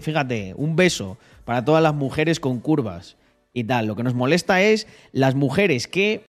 [0.00, 3.16] Fíjate, un beso para todas las mujeres con curvas
[3.52, 3.86] y tal.
[3.86, 6.24] Lo que nos molesta es las mujeres que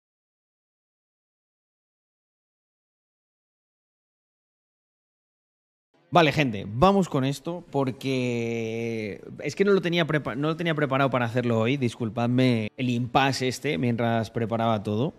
[6.10, 11.10] Vale, gente, vamos con esto porque es que no lo, tenía no lo tenía preparado
[11.10, 15.14] para hacerlo hoy, disculpadme el impasse este mientras preparaba todo,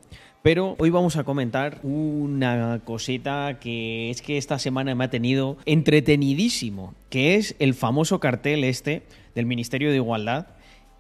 [0.49, 5.59] pero hoy vamos a comentar una cosita que es que esta semana me ha tenido
[5.67, 9.03] entretenidísimo, que es el famoso cartel este
[9.35, 10.47] del Ministerio de Igualdad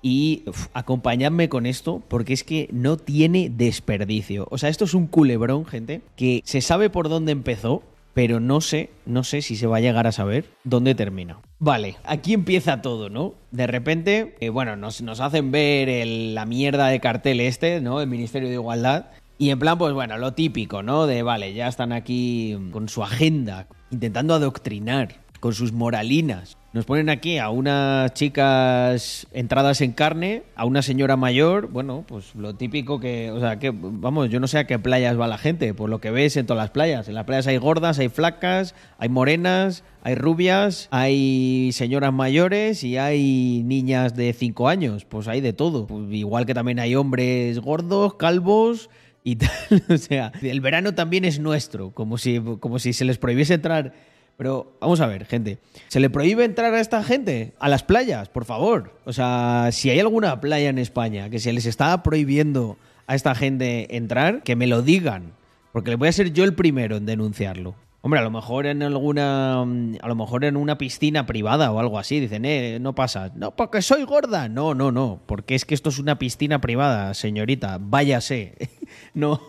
[0.02, 0.42] y
[0.74, 4.46] acompañadme con esto porque es que no tiene desperdicio.
[4.50, 8.60] O sea, esto es un culebrón, gente, que se sabe por dónde empezó, pero no
[8.60, 11.38] sé, no sé si se va a llegar a saber dónde termina.
[11.58, 13.32] Vale, aquí empieza todo, ¿no?
[13.50, 18.02] De repente, eh, bueno, nos, nos, hacen ver la mierda de cartel este, ¿no?
[18.02, 19.06] El Ministerio de Igualdad.
[19.38, 21.06] Y en plan, pues bueno, lo típico, ¿no?
[21.06, 27.08] De, vale, ya están aquí con su agenda, intentando adoctrinar, con sus moralinas, nos ponen
[27.08, 33.00] aquí a unas chicas entradas en carne, a una señora mayor, bueno, pues lo típico
[33.00, 35.88] que, o sea, que, vamos, yo no sé a qué playas va la gente, por
[35.88, 37.08] lo que ves en todas las playas.
[37.08, 42.98] En las playas hay gordas, hay flacas, hay morenas, hay rubias, hay señoras mayores y
[42.98, 45.86] hay niñas de 5 años, pues hay de todo.
[45.86, 48.90] Pues igual que también hay hombres gordos, calvos
[49.30, 49.50] y tal,
[49.88, 53.92] o sea, el verano también es nuestro, como si, como si se les prohibiese entrar
[54.38, 55.58] pero vamos a ver, gente.
[55.88, 58.28] ¿Se le prohíbe entrar a esta gente a las playas?
[58.28, 58.96] Por favor.
[59.04, 63.34] O sea, si hay alguna playa en España que se les está prohibiendo a esta
[63.34, 65.32] gente entrar, que me lo digan.
[65.72, 67.74] Porque le voy a ser yo el primero en denunciarlo.
[68.00, 69.62] Hombre, a lo mejor en alguna.
[69.62, 72.20] A lo mejor en una piscina privada o algo así.
[72.20, 73.32] Dicen, eh, no pasa.
[73.34, 74.48] No, porque soy gorda.
[74.48, 75.20] No, no, no.
[75.26, 77.78] Porque es que esto es una piscina privada, señorita.
[77.80, 78.54] Váyase.
[79.14, 79.40] No,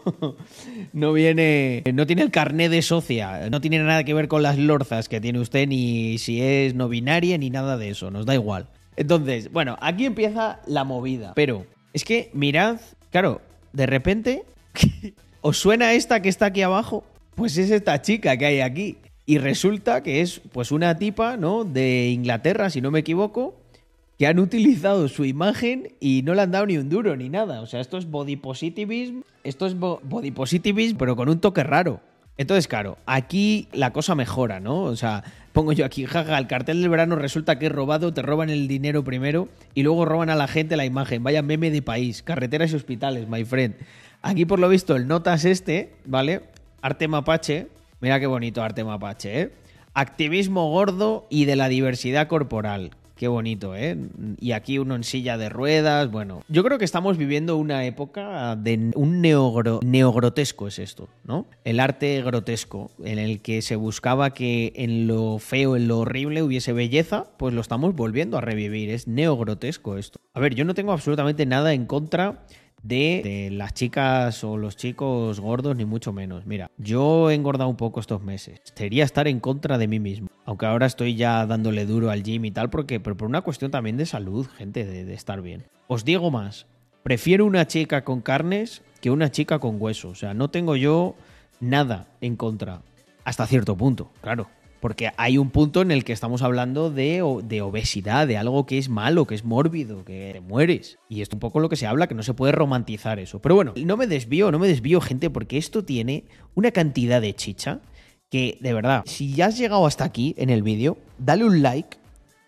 [0.94, 1.84] no viene.
[1.94, 3.50] No tiene el carné de socia.
[3.50, 6.90] No tiene nada que ver con las lorzas que tiene usted, ni si es no
[6.90, 8.10] binaria, ni nada de eso.
[8.10, 8.68] Nos da igual.
[8.96, 11.34] Entonces, bueno, aquí empieza la movida.
[11.36, 12.80] Pero es que mirad,
[13.12, 13.42] claro,
[13.74, 14.44] de repente.
[15.42, 17.04] ¿Os suena esta que está aquí abajo?
[17.36, 18.98] Pues es esta chica que hay aquí.
[19.26, 21.64] Y resulta que es pues una tipa, ¿no?
[21.64, 23.59] De Inglaterra, si no me equivoco,
[24.20, 27.62] que han utilizado su imagen y no le han dado ni un duro ni nada.
[27.62, 32.02] O sea, esto es body positivism, esto es body positivism, pero con un toque raro.
[32.36, 34.82] Entonces, claro, aquí la cosa mejora, ¿no?
[34.82, 38.22] O sea, pongo yo aquí, jaja, el cartel del verano resulta que es robado, te
[38.22, 41.24] roban el dinero primero y luego roban a la gente la imagen.
[41.24, 43.76] Vaya meme de país, carreteras y hospitales, my friend.
[44.22, 46.42] Aquí, por lo visto, el notas este, ¿vale?
[46.82, 47.68] arte mapache.
[48.02, 49.54] Mira qué bonito arte mapache, ¿eh?
[49.94, 52.92] Activismo gordo y de la diversidad corporal.
[53.20, 53.98] Qué bonito, ¿eh?
[54.40, 56.10] Y aquí uno en silla de ruedas.
[56.10, 61.46] Bueno, yo creo que estamos viviendo una época de un neogrotesco, es esto, ¿no?
[61.66, 66.44] El arte grotesco, en el que se buscaba que en lo feo, en lo horrible
[66.44, 68.90] hubiese belleza, pues lo estamos volviendo a revivir.
[68.90, 70.18] Es neogrotesco esto.
[70.34, 72.46] A ver, yo no tengo absolutamente nada en contra
[72.84, 76.46] de, las chicas o los chicos gordos, ni mucho menos.
[76.46, 78.62] Mira, yo he engordado un poco estos meses.
[78.76, 80.30] Sería estar en contra de mí mismo.
[80.46, 83.72] Aunque ahora estoy ya dándole duro al gym y tal, porque, pero por una cuestión
[83.72, 85.66] también de salud, gente, de, de estar bien.
[85.88, 86.66] Os digo más,
[87.04, 90.10] prefiero una chica con carnes que una chica con hueso.
[90.10, 91.16] O sea, no tengo yo
[91.60, 92.82] nada en contra.
[93.24, 94.48] Hasta cierto punto, claro.
[94.80, 98.78] Porque hay un punto en el que estamos hablando de, de, obesidad, de algo que
[98.78, 100.98] es malo, que es mórbido, que te mueres.
[101.10, 103.40] Y es un poco lo que se habla, que no se puede romantizar eso.
[103.40, 106.24] Pero bueno, no me desvío, no me desvío, gente, porque esto tiene
[106.56, 107.80] una cantidad de chicha
[108.30, 111.98] que, de verdad, si ya has llegado hasta aquí en el vídeo, dale un like,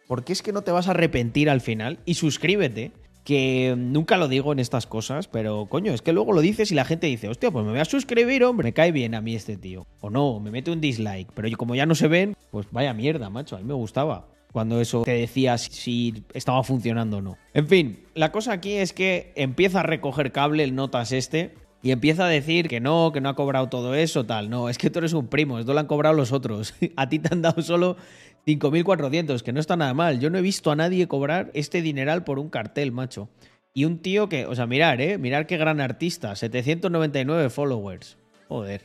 [0.07, 2.91] porque es que no te vas a arrepentir al final, y suscríbete,
[3.23, 6.75] que nunca lo digo en estas cosas, pero coño, es que luego lo dices y
[6.75, 9.35] la gente dice, hostia, pues me voy a suscribir, hombre, me cae bien a mí
[9.35, 9.85] este tío.
[9.99, 13.29] O no, me mete un dislike, pero como ya no se ven, pues vaya mierda,
[13.29, 17.37] macho, a mí me gustaba cuando eso te decía si estaba funcionando o no.
[17.53, 21.53] En fin, la cosa aquí es que empieza a recoger cable el notas este
[21.83, 24.49] y empieza a decir que no, que no ha cobrado todo eso, tal.
[24.49, 26.75] No, es que tú eres un primo, esto lo han cobrado los otros.
[26.95, 27.97] a ti te han dado solo
[28.45, 30.19] 5.400, que no está nada mal.
[30.19, 33.29] Yo no he visto a nadie cobrar este dineral por un cartel, macho.
[33.73, 35.17] Y un tío que, o sea, mirar, ¿eh?
[35.17, 36.35] Mirar qué gran artista.
[36.35, 38.17] 799 followers.
[38.49, 38.81] Joder.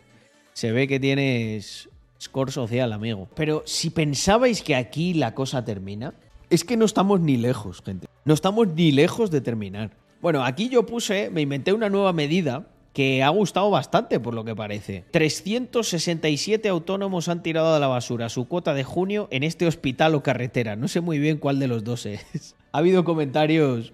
[0.52, 1.88] Se ve que tienes
[2.20, 3.28] score social, amigo.
[3.34, 6.14] Pero si pensabais que aquí la cosa termina,
[6.50, 8.06] es que no estamos ni lejos, gente.
[8.24, 9.90] No estamos ni lejos de terminar.
[10.20, 12.66] Bueno, aquí yo puse, me inventé una nueva medida
[12.96, 15.04] que ha gustado bastante por lo que parece.
[15.10, 20.22] 367 autónomos han tirado a la basura su cuota de junio en este hospital o
[20.22, 20.76] carretera.
[20.76, 22.56] No sé muy bien cuál de los dos es.
[22.72, 23.92] ha habido comentarios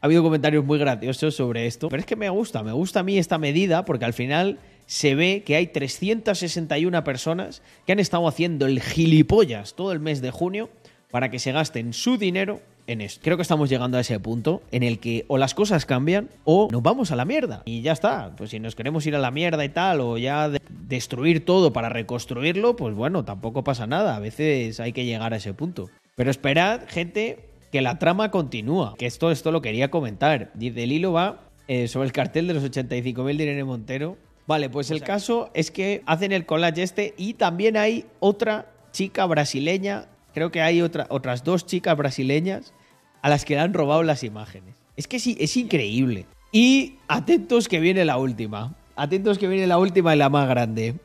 [0.00, 3.02] ha habido comentarios muy graciosos sobre esto, pero es que me gusta, me gusta a
[3.02, 8.28] mí esta medida porque al final se ve que hay 361 personas que han estado
[8.28, 10.70] haciendo el gilipollas todo el mes de junio
[11.10, 13.20] para que se gasten su dinero en esto.
[13.22, 16.68] Creo que estamos llegando a ese punto en el que o las cosas cambian o
[16.70, 17.62] nos vamos a la mierda.
[17.64, 18.34] Y ya está.
[18.36, 21.72] Pues si nos queremos ir a la mierda y tal, o ya de destruir todo
[21.72, 24.16] para reconstruirlo, pues bueno, tampoco pasa nada.
[24.16, 25.90] A veces hay que llegar a ese punto.
[26.14, 28.94] Pero esperad, gente, que la trama continúa.
[28.96, 30.52] Que esto, esto lo quería comentar.
[30.54, 34.16] Del hilo va eh, sobre el cartel de los 85.000 de Irene Montero.
[34.46, 39.24] Vale, pues el caso es que hacen el collage este y también hay otra chica
[39.24, 42.74] brasileña creo que hay otra, otras dos chicas brasileñas
[43.22, 44.74] a las que le han robado las imágenes.
[44.96, 46.26] Es que sí, es increíble.
[46.52, 48.74] Y atentos que viene la última.
[48.96, 50.96] Atentos que viene la última y la más grande.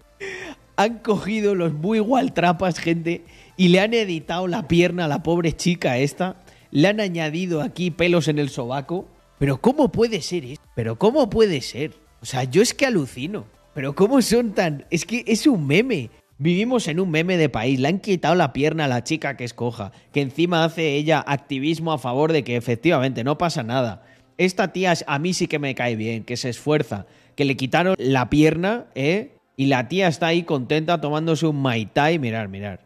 [0.76, 3.24] Han cogido los muy trapas, gente,
[3.58, 6.36] y le han editado la pierna a la pobre chica esta.
[6.72, 9.08] Le han añadido aquí pelos en el sobaco.
[9.40, 10.62] Pero ¿cómo puede ser eso?
[10.76, 11.94] Pero ¿cómo puede ser?
[12.22, 13.46] O sea, yo es que alucino.
[13.74, 14.86] Pero ¿cómo son tan...?
[14.92, 16.10] Es que es un meme.
[16.42, 19.44] Vivimos en un meme de país, le han quitado la pierna a la chica que
[19.44, 24.04] escoja, que encima hace ella activismo a favor de que efectivamente no pasa nada.
[24.38, 27.96] Esta tía a mí sí que me cae bien, que se esfuerza, que le quitaron
[27.98, 29.34] la pierna, ¿eh?
[29.58, 32.80] Y la tía está ahí contenta tomándose un Mai Tai, mirar, mirar.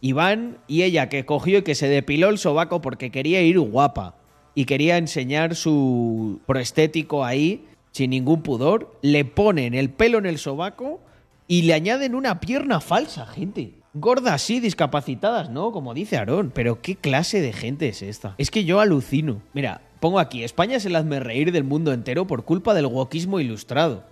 [0.00, 4.14] Iván y ella que cogió y que se depiló el sobaco porque quería ir guapa
[4.54, 10.38] y quería enseñar su proestético ahí sin ningún pudor, le ponen el pelo en el
[10.38, 11.00] sobaco
[11.46, 13.74] y le añaden una pierna falsa, gente.
[13.92, 15.70] Gordas, sí, discapacitadas, ¿no?
[15.70, 16.50] Como dice Aarón.
[16.54, 18.34] Pero ¿qué clase de gente es esta?
[18.38, 19.42] Es que yo alucino.
[19.52, 23.38] Mira, pongo aquí, España es el hazme reír del mundo entero por culpa del wokismo
[23.38, 24.04] ilustrado.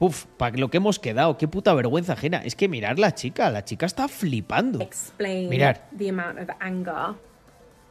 [0.00, 2.38] Uf, para lo que hemos quedado, qué puta vergüenza ajena.
[2.38, 4.88] Es que mirar la chica, la chica está flipando.
[5.18, 5.88] Mirar.
[5.96, 7.14] the amount of anger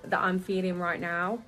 [0.10, 1.40] that I'm feeling right now.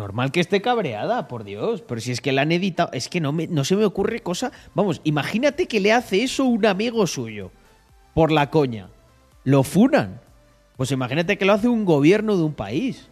[0.00, 1.82] Normal que esté cabreada, por Dios.
[1.82, 2.88] Pero si es que la han editado.
[2.94, 4.50] Es que no, me, no se me ocurre cosa.
[4.74, 7.50] Vamos, imagínate que le hace eso un amigo suyo.
[8.14, 8.88] Por la coña.
[9.44, 10.22] Lo funan.
[10.78, 13.08] Pues imagínate que lo hace un gobierno de un país.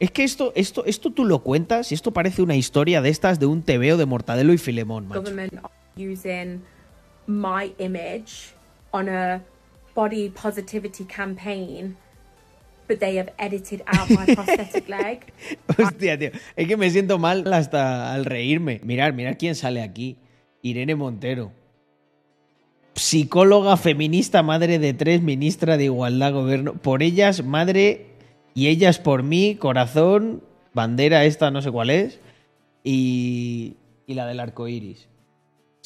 [0.00, 3.38] Es que esto, esto, esto tú lo cuentas y esto parece una historia de estas
[3.38, 5.06] de un tebeo de Mortadelo y Filemón.
[5.06, 5.20] Macho.
[9.96, 11.96] Body positivity campaign,
[12.86, 15.32] but they have edited out my prosthetic leg.
[15.78, 16.30] Hostia, tío.
[16.54, 18.80] Es que me siento mal hasta al reírme.
[18.84, 20.18] Mirar, mirar quién sale aquí.
[20.62, 21.50] Irene Montero.
[22.94, 26.74] Psicóloga feminista, madre de tres, ministra de Igualdad, Gobierno.
[26.74, 28.06] Por ellas, madre,
[28.54, 30.42] y ellas por mí, corazón,
[30.72, 32.20] bandera esta, no sé cuál es,
[32.84, 33.74] y,
[34.06, 35.08] y la del arco iris.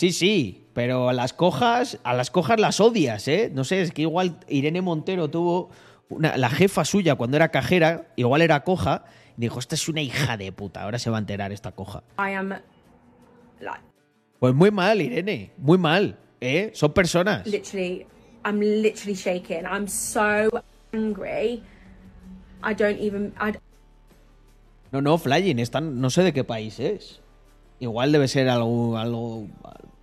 [0.01, 3.51] Sí, sí, pero a las cojas, a las cojas las odias, ¿eh?
[3.53, 5.69] No sé, es que igual Irene Montero tuvo
[6.09, 9.05] una, la jefa suya cuando era cajera, igual era coja,
[9.37, 12.03] y dijo, esta es una hija de puta, ahora se va a enterar esta coja.
[14.39, 16.71] Pues muy mal, Irene, muy mal, ¿eh?
[16.73, 17.47] Son personas.
[17.47, 18.07] Literally,
[18.47, 19.67] I'm literally shaking.
[19.67, 20.49] I'm so
[20.95, 21.63] angry.
[22.65, 23.35] I don't even...
[24.93, 25.63] No, no, Flying,
[25.93, 27.21] no sé de qué país es.
[27.81, 29.47] Igual debe ser algo, algo,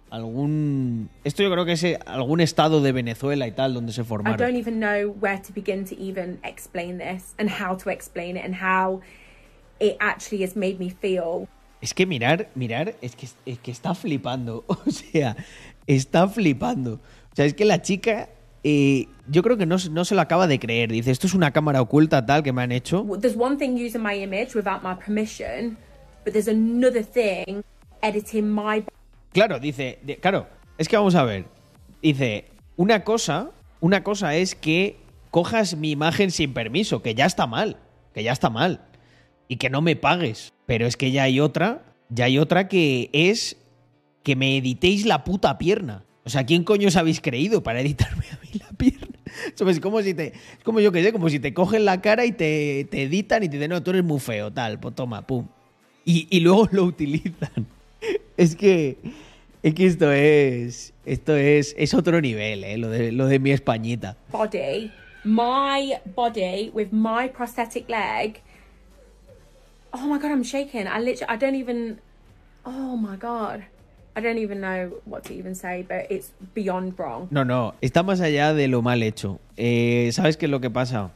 [0.10, 4.04] algún esto yo creo que es eh, algún estado de Venezuela y tal donde se
[4.04, 4.40] formaron.
[4.40, 8.38] I don't even know where to begin to even explain this and how to explain
[8.38, 9.02] it and how
[9.80, 11.48] it actually has made me feel.
[11.82, 14.66] Es que mirar, mirar, es que, es que está flipando.
[14.68, 15.36] O sea,
[15.86, 16.96] está flipando.
[17.32, 18.30] O sea, es que la chica
[18.64, 20.92] eh, yo creo que no, no, se lo acaba de creer.
[20.92, 23.06] Dice, esto es una cámara oculta tal que me han hecho.
[23.20, 25.78] There's one thing using my image without my permission,
[26.26, 27.64] but there's another thing
[28.02, 28.84] editing my
[29.38, 30.48] Claro, dice, claro,
[30.80, 31.46] es que vamos a ver.
[32.02, 33.52] Dice, una cosa,
[33.82, 34.98] una cosa es que
[35.30, 37.78] cojas mi imagen sin permiso, que ya está mal,
[38.16, 38.82] que ya está mal.
[39.48, 40.54] Y que no me pagues.
[40.66, 43.58] Pero es que ya hay otra, ya hay otra que es
[44.24, 46.04] que me editéis la puta pierna.
[46.26, 49.20] O sea, ¿quién coño os habéis creído para editarme a mí la pierna?
[49.70, 50.34] Es como si te.
[50.58, 53.44] Es como yo que sé, como si te cogen la cara y te, te editan
[53.44, 55.48] y te dicen, no, tú eres muy feo, tal, pues toma, pum.
[56.06, 57.68] Y, y luego lo utilizan.
[58.38, 58.98] Es que.
[59.64, 60.94] Es que esto es.
[61.06, 61.76] Esto es.
[61.78, 62.78] Es otro nivel, ¿eh?
[62.78, 64.18] Lo de, lo de mi españita.
[64.32, 64.92] Body.
[65.24, 68.42] My body with my prosthetic leg.
[69.92, 70.88] Oh my god, I'm shaking.
[70.88, 71.34] I literally.
[71.34, 72.00] I don't even.
[72.66, 73.64] Oh my god.
[74.18, 77.28] I don't even know what to even say, but it's beyond wrong.
[77.30, 79.40] No, no, está más allá de lo mal hecho.
[79.58, 81.12] Eh, ¿Sabes qué es lo que pasa?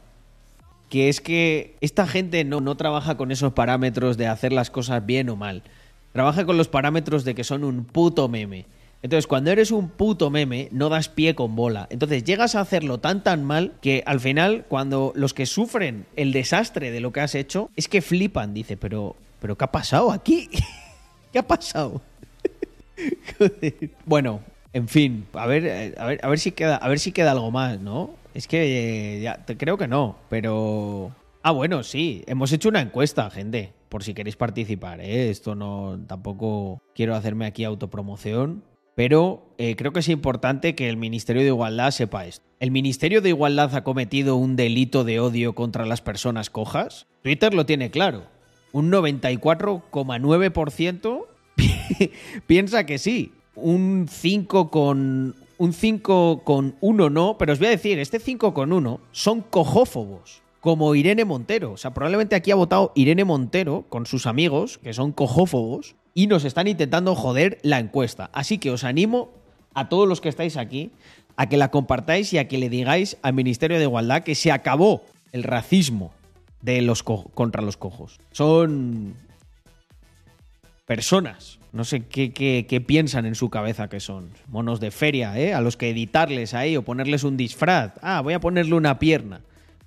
[0.88, 5.04] Que es que esta gente no, no trabaja con esos parámetros de hacer las cosas
[5.04, 5.64] bien o mal.
[6.12, 8.66] Trabaja con los parámetros de que son un puto meme.
[9.02, 11.88] Entonces, cuando eres un puto meme, no das pie con bola.
[11.90, 16.32] Entonces, llegas a hacerlo tan tan mal que al final, cuando los que sufren el
[16.32, 18.54] desastre de lo que has hecho, es que flipan.
[18.54, 20.48] Dice, pero, pero ¿qué ha pasado aquí?
[21.32, 22.00] ¿Qué ha pasado?
[24.04, 24.40] Bueno,
[24.74, 27.50] En fin, a ver, a ver, a ver si queda, a ver si queda algo
[27.50, 28.10] más, ¿no?
[28.34, 31.12] Es que eh, ya, creo que no, pero.
[31.42, 32.22] Ah, bueno, sí.
[32.26, 33.72] Hemos hecho una encuesta, gente.
[33.92, 35.28] Por si queréis participar, ¿eh?
[35.28, 36.00] Esto no.
[36.06, 38.64] Tampoco quiero hacerme aquí autopromoción.
[38.94, 42.42] Pero eh, creo que es importante que el Ministerio de Igualdad sepa esto.
[42.58, 47.06] ¿El Ministerio de Igualdad ha cometido un delito de odio contra las personas cojas?
[47.22, 48.22] Twitter lo tiene claro.
[48.72, 51.26] Un 94,9%
[52.46, 53.32] piensa que sí.
[53.54, 55.36] Un 5 con.
[55.58, 59.42] Un 5 con 1 no, pero os voy a decir, este 5 con 1 son
[59.42, 61.72] cojófobos, como Irene Montero.
[61.72, 66.28] O sea, probablemente aquí ha votado Irene Montero con sus amigos, que son cojófobos, y
[66.28, 68.30] nos están intentando joder la encuesta.
[68.32, 69.32] Así que os animo
[69.74, 70.92] a todos los que estáis aquí
[71.34, 74.52] a que la compartáis y a que le digáis al Ministerio de Igualdad que se
[74.52, 75.02] acabó
[75.32, 76.12] el racismo
[76.60, 78.20] de los contra los cojos.
[78.30, 79.16] Son
[80.86, 81.58] personas.
[81.72, 84.30] No sé qué, qué, qué, piensan en su cabeza que son.
[84.46, 85.54] Monos de feria, ¿eh?
[85.54, 87.94] A los que editarles ahí o ponerles un disfraz.
[88.00, 89.40] Ah, voy a ponerle una pierna.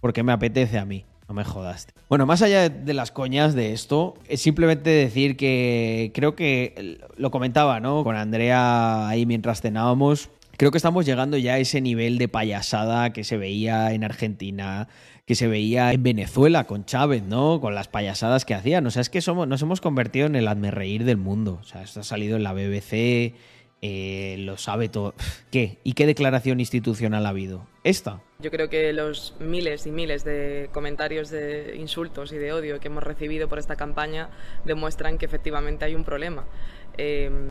[0.05, 1.03] Porque me apetece a mí.
[1.27, 1.91] No me jodaste.
[2.09, 7.31] Bueno, más allá de las coñas de esto, es simplemente decir que creo que lo
[7.31, 8.03] comentaba, ¿no?
[8.03, 10.29] Con Andrea ahí mientras cenábamos.
[10.57, 14.89] Creo que estamos llegando ya a ese nivel de payasada que se veía en Argentina,
[15.25, 17.59] que se veía en Venezuela con Chávez, ¿no?
[17.59, 18.85] Con las payasadas que hacían.
[18.85, 21.57] O sea, es que somos, nos hemos convertido en el hazme reír del mundo.
[21.59, 23.33] O sea, esto ha salido en la BBC,
[23.81, 25.13] eh, lo sabe todo.
[25.51, 25.79] ¿Qué?
[25.83, 27.67] ¿Y qué declaración institucional ha habido?
[27.83, 28.21] Esta.
[28.39, 32.87] Yo creo que los miles y miles de comentarios de insultos y de odio que
[32.87, 34.29] hemos recibido por esta campaña
[34.65, 36.45] demuestran que efectivamente hay un problema.
[36.97, 37.49] Eh,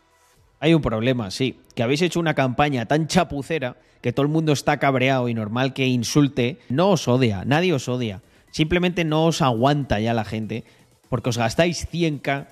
[0.60, 1.60] hay un problema, sí.
[1.74, 5.72] Que habéis hecho una campaña tan chapucera que todo el mundo está cabreado y normal
[5.74, 6.58] que insulte.
[6.68, 8.22] No os odia, nadie os odia.
[8.50, 10.64] Simplemente no os aguanta ya la gente
[11.08, 12.46] porque os gastáis 100k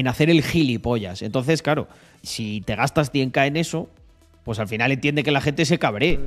[0.00, 1.22] en hacer el gilipollas.
[1.22, 1.88] Entonces, claro,
[2.22, 3.88] si te gastas 100k en eso,
[4.44, 6.18] pues al final entiende que la gente se cabree.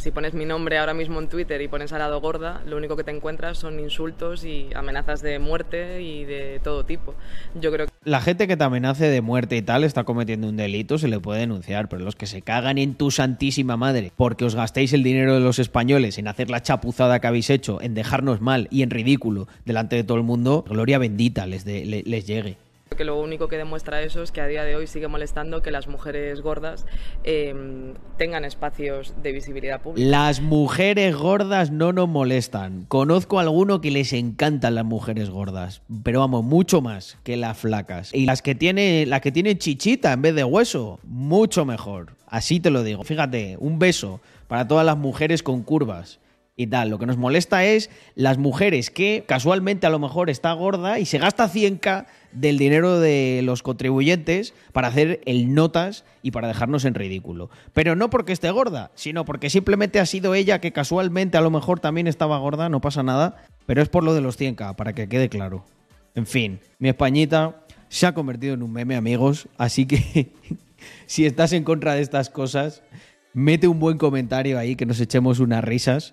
[0.00, 3.04] Si pones mi nombre ahora mismo en Twitter y pones Arado Gorda, lo único que
[3.04, 7.14] te encuentras son insultos y amenazas de muerte y de todo tipo.
[7.54, 7.92] Yo creo que...
[8.04, 11.20] La gente que te amenace de muerte y tal está cometiendo un delito, se le
[11.20, 15.02] puede denunciar, pero los que se cagan en tu santísima madre porque os gastéis el
[15.02, 18.80] dinero de los españoles en hacer la chapuzada que habéis hecho, en dejarnos mal y
[18.80, 22.56] en ridículo delante de todo el mundo, gloria bendita les, de, les, les llegue
[23.00, 25.70] que lo único que demuestra eso es que a día de hoy sigue molestando que
[25.70, 26.84] las mujeres gordas
[27.24, 30.06] eh, tengan espacios de visibilidad pública.
[30.06, 32.84] Las mujeres gordas no nos molestan.
[32.88, 37.56] Conozco a alguno que les encantan las mujeres gordas, pero vamos, mucho más que las
[37.56, 38.12] flacas.
[38.12, 42.16] Y las que tiene, las que tienen chichita en vez de hueso, mucho mejor.
[42.26, 43.02] Así te lo digo.
[43.02, 46.20] Fíjate, un beso para todas las mujeres con curvas
[46.60, 46.90] y tal.
[46.90, 51.06] Lo que nos molesta es las mujeres que casualmente a lo mejor está gorda y
[51.06, 56.84] se gasta 100k del dinero de los contribuyentes para hacer el notas y para dejarnos
[56.84, 57.48] en ridículo.
[57.72, 61.50] Pero no porque esté gorda, sino porque simplemente ha sido ella que casualmente a lo
[61.50, 64.92] mejor también estaba gorda, no pasa nada, pero es por lo de los 100k, para
[64.92, 65.64] que quede claro.
[66.14, 70.34] En fin, mi Españita se ha convertido en un meme, amigos, así que
[71.06, 72.82] si estás en contra de estas cosas,
[73.32, 76.12] mete un buen comentario ahí, que nos echemos unas risas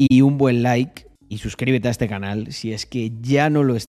[0.00, 3.76] y un buen like y suscríbete a este canal si es que ya no lo
[3.76, 3.89] estás.